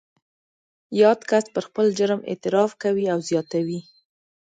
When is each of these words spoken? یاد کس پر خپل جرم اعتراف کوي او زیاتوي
یاد 1.01 1.19
کس 1.29 1.45
پر 1.53 1.63
خپل 1.67 1.85
جرم 1.97 2.21
اعتراف 2.31 2.71
کوي 2.83 3.05
او 3.13 3.19
زیاتوي 3.29 3.79